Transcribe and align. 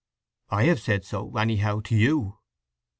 "I 0.49 0.63
have 0.63 0.79
said 0.79 1.05
so, 1.05 1.37
anyhow, 1.37 1.79
to 1.81 1.95
you." 1.95 2.39